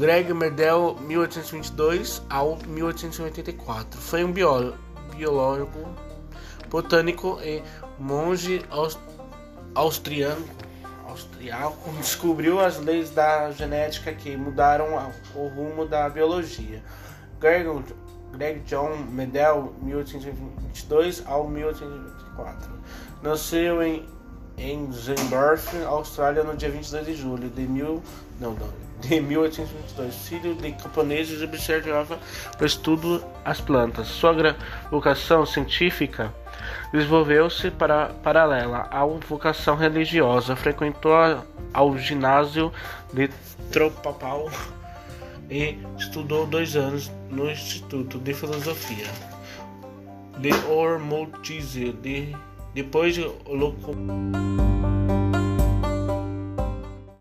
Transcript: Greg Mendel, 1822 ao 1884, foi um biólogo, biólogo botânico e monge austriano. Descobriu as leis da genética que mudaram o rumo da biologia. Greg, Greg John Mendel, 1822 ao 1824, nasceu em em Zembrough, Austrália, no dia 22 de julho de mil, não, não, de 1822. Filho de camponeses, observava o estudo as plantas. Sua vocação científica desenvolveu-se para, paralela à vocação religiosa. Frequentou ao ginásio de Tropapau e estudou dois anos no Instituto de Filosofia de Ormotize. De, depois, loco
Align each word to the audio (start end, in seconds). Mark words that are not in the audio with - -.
Greg 0.00 0.32
Mendel, 0.32 0.96
1822 1.02 2.22
ao 2.30 2.56
1884, 2.66 4.00
foi 4.00 4.24
um 4.24 4.32
biólogo, 4.32 4.78
biólogo 5.14 5.94
botânico 6.70 7.38
e 7.42 7.62
monge 7.98 8.64
austriano. 9.74 10.42
Descobriu 12.00 12.60
as 12.60 12.78
leis 12.78 13.10
da 13.10 13.50
genética 13.50 14.10
que 14.14 14.34
mudaram 14.38 15.12
o 15.34 15.48
rumo 15.48 15.84
da 15.84 16.08
biologia. 16.08 16.82
Greg, 17.38 17.66
Greg 18.32 18.60
John 18.60 18.96
Mendel, 18.96 19.74
1822 19.82 21.22
ao 21.26 21.46
1824, 21.46 22.72
nasceu 23.22 23.82
em 23.82 24.08
em 24.60 24.92
Zembrough, 24.92 25.60
Austrália, 25.86 26.44
no 26.44 26.54
dia 26.54 26.70
22 26.70 27.06
de 27.06 27.14
julho 27.14 27.48
de 27.48 27.62
mil, 27.62 28.02
não, 28.38 28.52
não, 28.52 28.68
de 29.00 29.20
1822. 29.20 30.14
Filho 30.14 30.54
de 30.54 30.72
camponeses, 30.72 31.42
observava 31.42 32.18
o 32.60 32.64
estudo 32.64 33.24
as 33.44 33.60
plantas. 33.60 34.06
Sua 34.08 34.34
vocação 34.90 35.46
científica 35.46 36.32
desenvolveu-se 36.92 37.70
para, 37.70 38.08
paralela 38.22 38.86
à 38.90 39.04
vocação 39.04 39.76
religiosa. 39.76 40.54
Frequentou 40.54 41.12
ao 41.72 41.96
ginásio 41.96 42.70
de 43.12 43.28
Tropapau 43.72 44.50
e 45.48 45.78
estudou 45.96 46.46
dois 46.46 46.76
anos 46.76 47.10
no 47.30 47.50
Instituto 47.50 48.18
de 48.18 48.34
Filosofia 48.34 49.06
de 50.40 50.52
Ormotize. 50.68 51.92
De, 51.92 52.34
depois, 52.74 53.16
loco 53.48 53.94